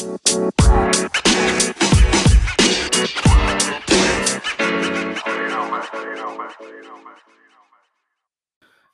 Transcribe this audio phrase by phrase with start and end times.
[0.00, 1.09] Bye.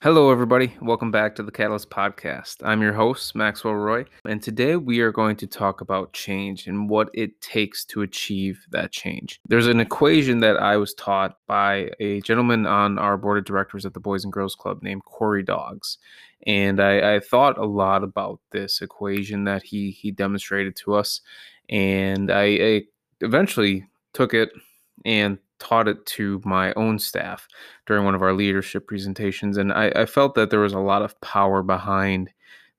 [0.06, 0.72] Hello, everybody.
[0.80, 2.58] Welcome back to the Catalyst Podcast.
[2.62, 6.88] I'm your host, Maxwell Roy, and today we are going to talk about change and
[6.88, 9.40] what it takes to achieve that change.
[9.48, 13.84] There's an equation that I was taught by a gentleman on our board of directors
[13.84, 15.98] at the Boys and Girls Club named Corey Dogs.
[16.46, 21.20] And I, I thought a lot about this equation that he, he demonstrated to us.
[21.68, 22.82] And I, I
[23.22, 24.50] eventually took it
[25.04, 27.48] and taught it to my own staff
[27.86, 29.56] during one of our leadership presentations.
[29.56, 32.30] And I, I, felt that there was a lot of power behind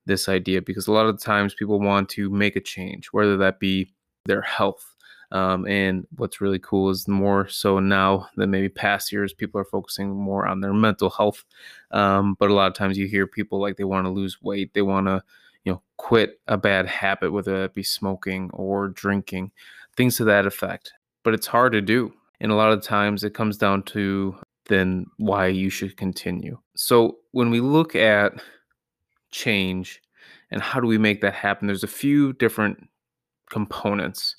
[0.06, 3.60] this idea because a lot of times people want to make a change, whether that
[3.60, 3.92] be
[4.26, 4.94] their health.
[5.30, 9.66] Um, and what's really cool is more so now than maybe past years, people are
[9.66, 11.44] focusing more on their mental health.
[11.90, 14.72] Um, but a lot of times you hear people like they want to lose weight,
[14.72, 15.22] they want to,
[15.64, 19.52] you know, quit a bad habit, whether that be smoking or drinking,
[19.96, 20.94] things to that effect.
[21.24, 24.36] But it's hard to do and a lot of times it comes down to
[24.66, 26.58] then why you should continue.
[26.76, 28.34] So when we look at
[29.30, 30.00] change
[30.50, 32.88] and how do we make that happen, there's a few different
[33.50, 34.36] components.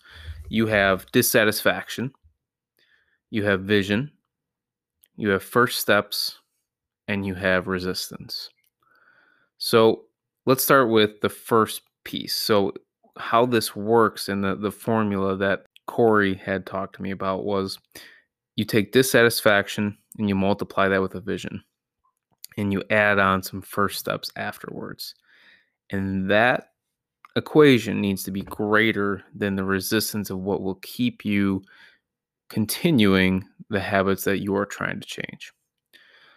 [0.49, 2.11] You have dissatisfaction,
[3.29, 4.11] you have vision,
[5.15, 6.39] you have first steps,
[7.07, 8.49] and you have resistance.
[9.57, 10.05] So
[10.45, 12.35] let's start with the first piece.
[12.35, 12.73] So,
[13.17, 17.79] how this works and the, the formula that Corey had talked to me about was
[18.55, 21.63] you take dissatisfaction and you multiply that with a vision
[22.57, 25.15] and you add on some first steps afterwards.
[25.89, 26.73] And that
[27.35, 31.63] equation needs to be greater than the resistance of what will keep you
[32.49, 35.51] continuing the habits that you are trying to change.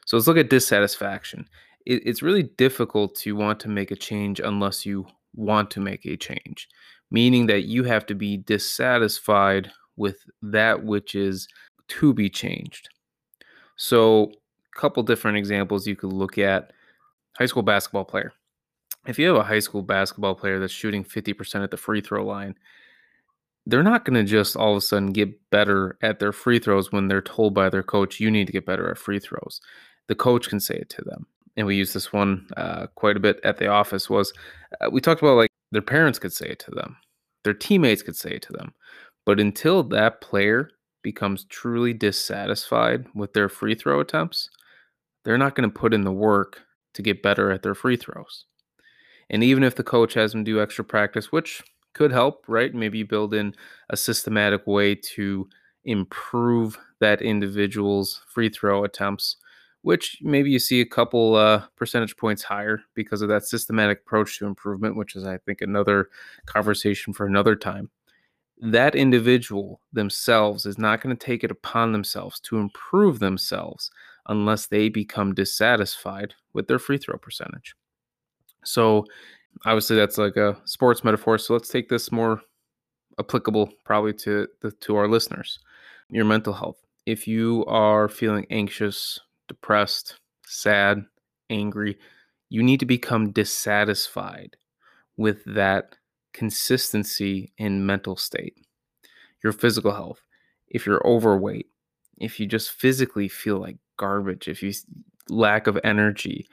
[0.07, 1.47] So let's look at dissatisfaction.
[1.85, 6.07] It, it's really difficult to want to make a change unless you want to make
[6.07, 6.69] a change
[7.13, 11.47] meaning that you have to be dissatisfied with that which is
[11.87, 12.89] to be changed.
[13.77, 14.33] So,
[14.75, 16.73] a couple different examples you could look at
[17.37, 18.33] high school basketball player.
[19.07, 22.25] If you have a high school basketball player that's shooting 50% at the free throw
[22.25, 22.55] line,
[23.67, 26.91] they're not going to just all of a sudden get better at their free throws
[26.91, 29.61] when they're told by their coach, you need to get better at free throws.
[30.09, 31.27] The coach can say it to them.
[31.57, 34.33] And we use this one uh, quite a bit at the office was
[34.81, 36.97] uh, we talked about like their parents could say it to them,
[37.45, 38.75] their teammates could say it to them.
[39.27, 40.71] But until that player
[41.03, 44.51] becomes truly dissatisfied with their free throw attempts,
[45.25, 46.63] they're not going to put in the work
[46.95, 48.45] to get better at their free throws.
[49.31, 51.63] And even if the coach has them do extra practice, which
[51.95, 52.75] could help, right?
[52.75, 53.55] Maybe you build in
[53.91, 55.49] a systematic way to
[55.85, 59.37] improve that individual's free throw attempts
[59.83, 64.39] which maybe you see a couple uh, percentage points higher because of that systematic approach
[64.39, 66.09] to improvement, which is, I think, another
[66.47, 67.91] conversation for another time.
[68.61, 73.91] That individual themselves is not going to take it upon themselves to improve themselves
[74.29, 77.75] unless they become dissatisfied with their free throw percentage.
[78.65, 79.05] So,
[79.67, 81.39] obviously, that's like a sports metaphor.
[81.39, 82.41] So, let's take this more
[83.19, 85.59] applicable probably to the, to our listeners.
[86.09, 86.77] Your mental health.
[87.05, 89.19] If you are feeling anxious,
[89.53, 91.05] depressed, sad,
[91.51, 91.99] angry,
[92.49, 94.57] you need to become dissatisfied
[95.19, 95.97] with that
[96.33, 98.57] consistency in mental state.
[99.45, 100.23] Your physical health,
[100.69, 101.67] if you're overweight,
[102.19, 104.73] if you just physically feel like garbage, if you
[105.29, 106.49] lack of energy,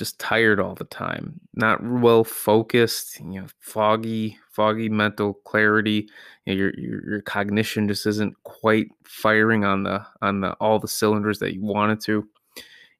[0.00, 6.08] just tired all the time, not well focused, you know, foggy, foggy mental clarity.
[6.46, 10.78] You know, your, your your cognition just isn't quite firing on the on the all
[10.78, 12.26] the cylinders that you want it to.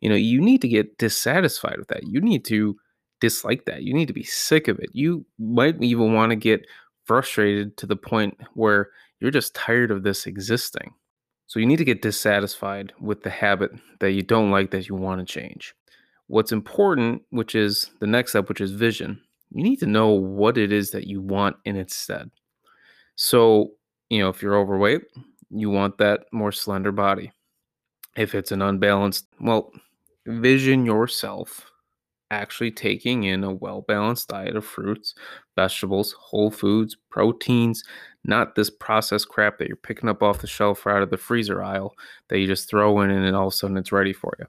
[0.03, 2.07] You know, you need to get dissatisfied with that.
[2.07, 2.77] You need to
[3.19, 3.83] dislike that.
[3.83, 4.91] You need to be sick of it.
[4.93, 6.67] You might even want to get
[7.07, 8.91] frustrated to the point where
[9.21, 10.93] you're just tired of this existing.
[11.47, 14.95] So you need to get dissatisfied with the habit that you don't like that you
[14.95, 15.75] want to change.
[16.31, 19.21] What's important, which is the next step, which is vision,
[19.51, 22.31] you need to know what it is that you want in its stead.
[23.17, 23.73] So,
[24.11, 25.03] you know, if you're overweight,
[25.51, 27.33] you want that more slender body.
[28.17, 29.73] If it's an unbalanced, well,
[30.25, 31.69] vision yourself
[32.31, 35.17] actually taking in a well balanced diet of fruits,
[35.57, 37.83] vegetables, whole foods, proteins,
[38.25, 41.17] not this processed crap that you're picking up off the shelf or out of the
[41.17, 41.97] freezer aisle
[42.29, 44.47] that you just throw in and then all of a sudden it's ready for you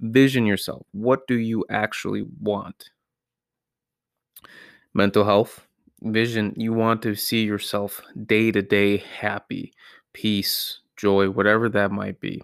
[0.00, 0.86] vision yourself.
[0.92, 2.90] What do you actually want?
[4.94, 5.66] Mental health,
[6.02, 9.72] vision, you want to see yourself day to day happy,
[10.12, 12.42] peace, joy, whatever that might be.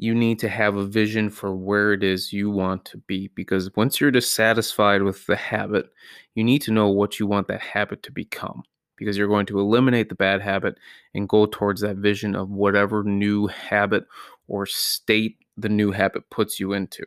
[0.00, 3.74] You need to have a vision for where it is you want to be because
[3.74, 5.90] once you're dissatisfied with the habit,
[6.34, 8.62] you need to know what you want that habit to become.
[8.96, 10.76] because you're going to eliminate the bad habit
[11.14, 14.04] and go towards that vision of whatever new habit
[14.48, 17.04] or state the new habit puts you into.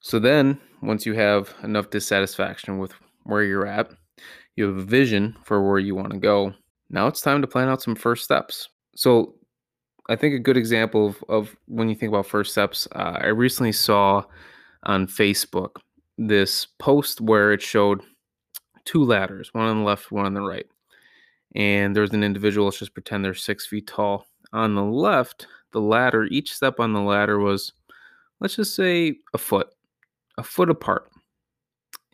[0.00, 2.92] So then, once you have enough dissatisfaction with
[3.24, 3.90] where you're at,
[4.56, 6.52] you have a vision for where you want to go.
[6.90, 8.68] Now it's time to plan out some first steps.
[8.94, 9.34] So,
[10.10, 13.28] I think a good example of, of when you think about first steps, uh, I
[13.28, 14.24] recently saw
[14.82, 15.76] on Facebook
[16.18, 18.02] this post where it showed
[18.84, 20.66] two ladders, one on the left, one on the right.
[21.54, 24.26] And there's an individual, let's just pretend they're six feet tall.
[24.52, 27.72] On the left, the ladder, each step on the ladder was,
[28.40, 29.68] let's just say, a foot
[30.38, 31.10] a foot apart.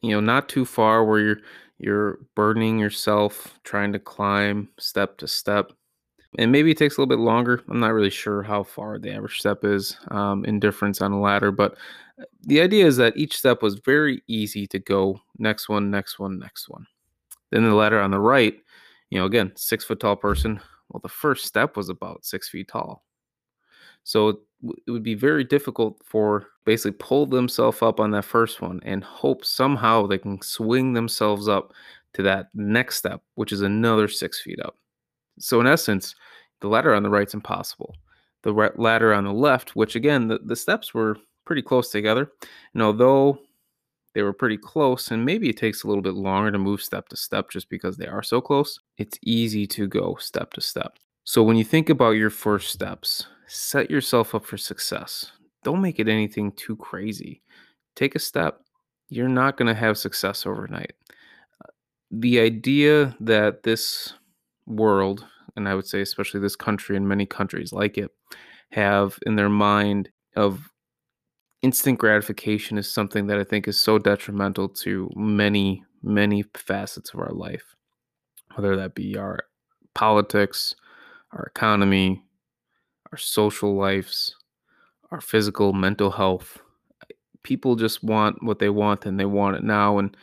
[0.03, 1.41] You know, not too far where you're
[1.79, 5.73] you're burdening yourself trying to climb step to step.
[6.39, 7.63] And maybe it takes a little bit longer.
[7.69, 11.21] I'm not really sure how far the average step is um, in difference on a
[11.21, 11.73] ladder, but
[12.21, 16.19] uh, the idea is that each step was very easy to go next one, next
[16.19, 16.87] one, next one.
[17.51, 18.55] Then the ladder on the right,
[19.09, 20.61] you know, again, six foot tall person.
[20.91, 23.03] Well, the first step was about six feet tall.
[24.05, 24.41] So
[24.87, 29.03] it would be very difficult for basically pull themselves up on that first one and
[29.03, 31.73] hope somehow they can swing themselves up
[32.15, 34.77] to that next step, which is another six feet up.
[35.39, 36.15] So in essence,
[36.61, 37.95] the ladder on the right is impossible.
[38.43, 42.31] The ladder on the left, which again, the, the steps were pretty close together.
[42.75, 43.39] And although
[44.15, 47.09] they were pretty close, and maybe it takes a little bit longer to move step
[47.09, 50.99] to step just because they are so close, it's easy to go step to step.
[51.25, 55.33] So when you think about your first steps, set yourself up for success.
[55.65, 57.43] Don't make it anything too crazy.
[57.97, 58.61] Take a step.
[59.09, 60.93] You're not going to have success overnight.
[61.65, 61.71] Uh,
[62.13, 64.15] the idea that this
[64.67, 65.27] world,
[65.57, 68.11] and I would say especially this country and many countries like it,
[68.71, 70.71] have in their mind of
[71.63, 77.19] instant gratification is something that I think is so detrimental to many, many facets of
[77.19, 77.75] our life,
[78.55, 79.41] whether that be our
[79.95, 80.77] politics,
[81.33, 82.23] our economy,
[83.13, 84.37] our social lives,
[85.11, 86.59] our physical, mental health.
[87.11, 89.99] Eh, people just want what they want and they want it now.
[89.99, 90.17] And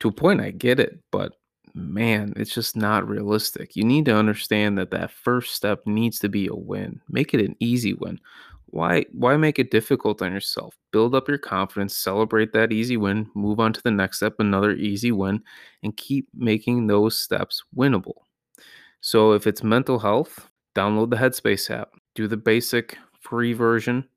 [0.00, 1.32] to a point, I get it, but
[1.74, 3.76] man, it's just not realistic.
[3.76, 7.00] You need to understand that that first step needs to be a win.
[7.08, 8.20] Make it an easy win.
[8.66, 10.76] Why why make it difficult on yourself?
[10.92, 14.72] Build up your confidence, celebrate that easy win, move on to the next step, another
[14.72, 15.42] easy win,
[15.84, 18.22] and keep making those steps winnable.
[19.00, 24.08] So if it's mental health, download the Headspace app, do the basic free version,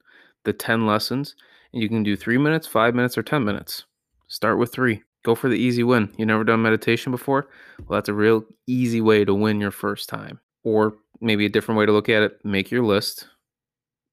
[0.44, 1.36] the 10 lessons,
[1.74, 3.86] and you can do three minutes, five minutes, or 10 minutes.
[4.28, 5.04] Start with three.
[5.24, 6.14] Go for the easy win.
[6.18, 7.50] You never done meditation before?
[7.80, 10.40] Well, that's a real easy way to win your first time.
[10.64, 13.28] Or maybe a different way to look at it make your list,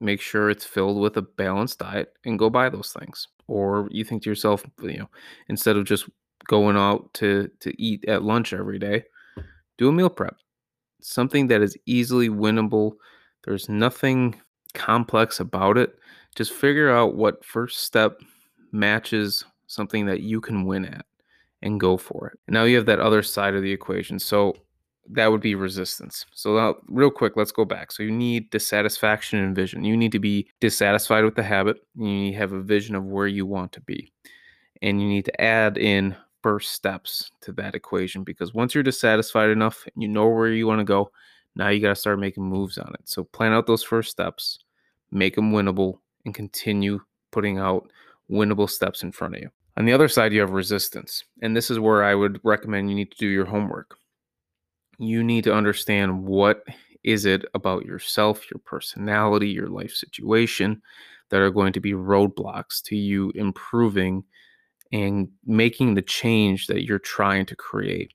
[0.01, 3.29] make sure it's filled with a balanced diet, and go buy those things.
[3.47, 5.11] Or you think to yourself, you know,
[5.49, 6.09] instead of just
[6.47, 9.05] going out to, to eat at lunch every day,
[9.79, 10.37] do a meal prep
[11.05, 12.93] something that is easily winnable.
[13.45, 14.41] There's nothing
[14.73, 15.99] complex about it.
[16.35, 18.21] Just figure out what first step
[18.73, 21.05] matches something that you can win at
[21.63, 22.39] and go for it.
[22.49, 24.19] now you have that other side of the equation.
[24.19, 24.55] So
[25.11, 26.25] that would be resistance.
[26.33, 27.93] So now, real quick, let's go back.
[27.93, 29.85] So you need dissatisfaction and vision.
[29.85, 31.79] You need to be dissatisfied with the habit.
[31.97, 34.13] You need to have a vision of where you want to be.
[34.83, 39.49] And you need to add in first steps to that equation because once you're dissatisfied
[39.49, 41.11] enough and you know where you want to go,
[41.57, 43.01] now you got to start making moves on it.
[43.05, 44.59] So plan out those first steps,
[45.11, 47.91] make them winnable, and continue putting out
[48.31, 49.49] winnable steps in front of you.
[49.79, 51.25] On the other side, you have resistance.
[51.41, 53.97] And this is where I would recommend you need to do your homework.
[54.99, 56.63] You need to understand what
[57.05, 60.83] is it about yourself, your personality, your life situation
[61.31, 64.25] that are going to be roadblocks to you improving
[64.95, 68.15] and making the change that you're trying to create.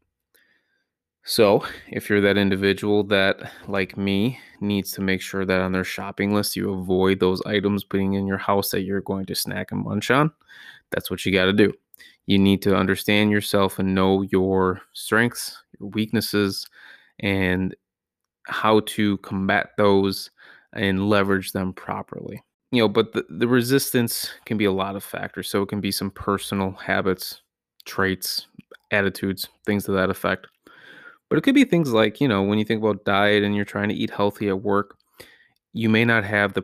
[1.25, 5.83] So, if you're that individual that, like me, needs to make sure that on their
[5.83, 9.73] shopping list you avoid those items being in your house that you're going to snack
[9.73, 10.31] and munch on,
[10.89, 11.73] that's what you got to do.
[12.27, 16.65] You need to understand yourself and know your strengths, your weaknesses,
[17.19, 17.75] and
[18.45, 20.31] how to combat those
[20.71, 22.41] and leverage them properly
[22.71, 25.49] you know, but the, the resistance can be a lot of factors.
[25.49, 27.41] So it can be some personal habits,
[27.85, 28.47] traits,
[28.91, 30.47] attitudes, things to that effect.
[31.29, 33.65] But it could be things like, you know, when you think about diet and you're
[33.65, 34.97] trying to eat healthy at work,
[35.73, 36.63] you may not have the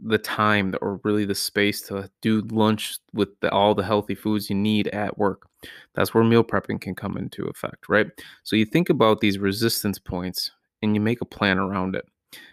[0.00, 4.50] the time or really the space to do lunch with the, all the healthy foods
[4.50, 5.48] you need at work.
[5.94, 8.06] That's where meal prepping can come into effect, right?
[8.42, 10.50] So you think about these resistance points
[10.82, 12.04] and you make a plan around it.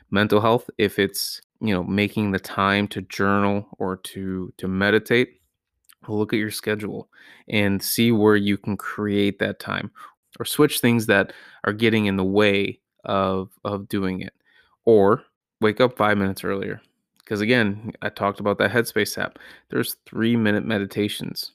[0.09, 5.39] Mental health, if it's you know making the time to journal or to to meditate
[6.09, 7.09] look at your schedule
[7.47, 9.89] and see where you can create that time
[10.39, 11.31] or switch things that
[11.63, 14.33] are getting in the way of of doing it
[14.85, 15.23] or
[15.61, 16.81] wake up 5 minutes earlier.
[17.19, 19.39] Because again i talked about that headspace app.
[19.69, 21.53] There's 3 minute meditations.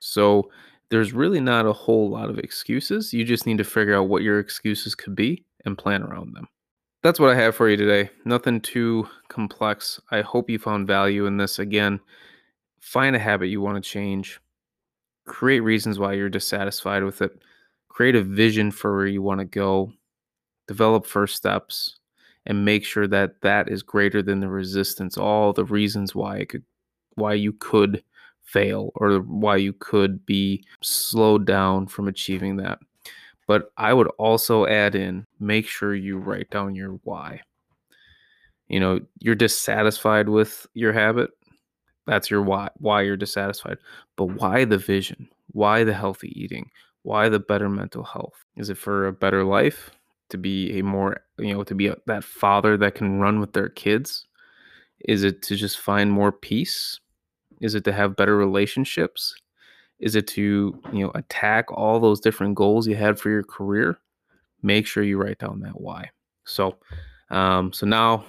[0.00, 0.50] So
[0.90, 3.12] there's really not a whole lot of excuses.
[3.14, 6.48] You just need to figure out what your excuses could be and plan around them
[7.02, 8.10] that's what i have for you today.
[8.24, 10.00] Nothing too complex.
[10.10, 11.58] I hope you found value in this.
[11.58, 12.00] Again
[12.82, 14.40] find a habit you want to change.
[15.26, 17.30] Create reasons why you're dissatisfied with it.
[17.88, 19.92] Create a vision for where you want to go.
[20.66, 21.98] Develop first steps
[22.44, 26.48] and make sure that that is greater than the resistance all the reasons why it
[26.48, 26.64] could
[27.14, 28.02] why you could
[28.42, 32.78] fail or why you could be slowed down from achieving that
[33.46, 37.40] but i would also add in make sure you write down your why.
[38.68, 41.30] You know you're dissatisfied with your habit
[42.06, 43.78] that's your why why you're dissatisfied
[44.16, 45.28] but why the vision?
[45.48, 46.70] Why the healthy eating?
[47.02, 48.44] Why the better mental health?
[48.56, 49.90] Is it for a better life?
[50.30, 53.52] To be a more you know to be a, that father that can run with
[53.52, 54.26] their kids?
[55.00, 56.98] Is it to just find more peace?
[57.60, 59.34] Is it to have better relationships
[60.02, 63.98] is it to you know attack all those different goals you had for your career?
[64.62, 66.10] Make sure you write down that why.
[66.44, 66.76] So
[67.30, 68.26] um so now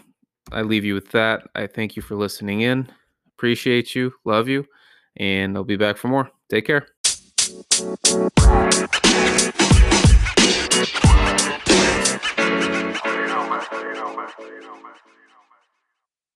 [0.51, 1.47] i leave you with that.
[1.55, 2.89] I thank you for listening in.
[3.37, 4.13] Appreciate you.
[4.23, 4.65] Love you.
[5.17, 6.29] And i'll be back for more.
[6.49, 6.87] Take care